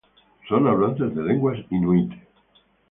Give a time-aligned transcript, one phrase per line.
[0.49, 2.11] Son hablantes de lenguas inuit.